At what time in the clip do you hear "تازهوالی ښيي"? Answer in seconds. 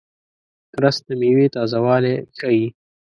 1.55-2.67